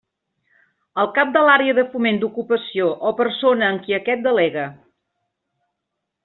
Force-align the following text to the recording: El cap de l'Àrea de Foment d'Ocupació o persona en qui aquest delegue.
El 1.01 1.09
cap 1.17 1.33
de 1.35 1.43
l'Àrea 1.47 1.75
de 1.79 1.83
Foment 1.91 2.17
d'Ocupació 2.23 2.87
o 3.11 3.13
persona 3.23 3.69
en 3.75 3.79
qui 3.85 3.97
aquest 3.99 4.25
delegue. 4.29 4.65